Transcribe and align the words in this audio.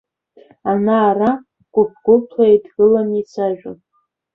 Ана-ара 0.71 1.31
гәыԥ-гәыԥла 1.73 2.45
еидгылан 2.49 3.09
еицәажәон. 3.13 3.77